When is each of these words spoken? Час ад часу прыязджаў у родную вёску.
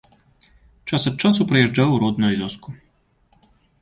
Час 0.91 1.03
ад 1.11 1.15
часу 1.25 1.41
прыязджаў 1.51 1.89
у 1.97 1.99
родную 2.05 2.33
вёску. 2.41 2.69